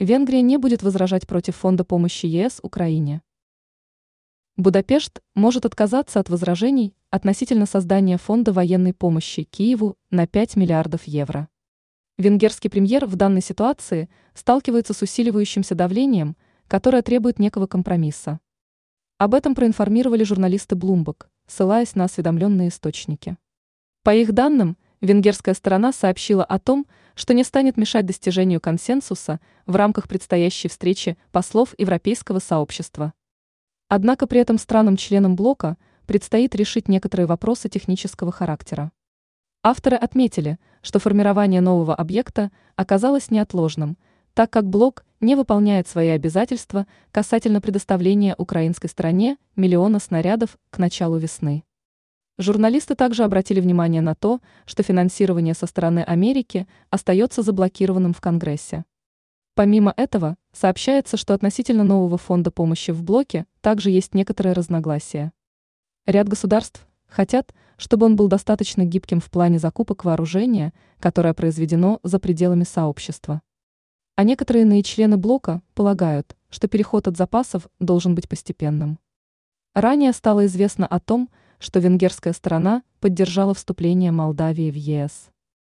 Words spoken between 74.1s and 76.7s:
А некоторые иные члены блока полагают, что